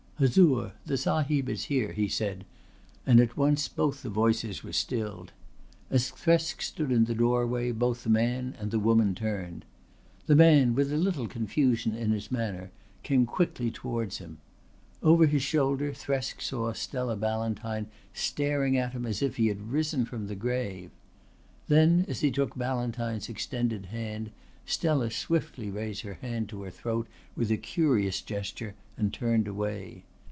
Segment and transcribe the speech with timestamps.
[0.23, 2.45] "Huzoor, the Sahib is here," he said,
[3.07, 5.31] and at once both the voices were stilled.
[5.89, 9.65] As Thresk stood in the doorway both the man and the woman turned.
[10.27, 12.69] The man, with a little confusion in his manner,
[13.01, 14.37] came quickly towards him.
[15.01, 20.05] Over his shoulder Thresk saw Stella Ballantyne staring at him, as if he had risen
[20.05, 20.91] from the grave.
[21.67, 24.29] Then, as he took Ballantyne's extended hand,
[24.67, 30.03] Stella swiftly raised her hand to her throat with a curious gesture and turned away.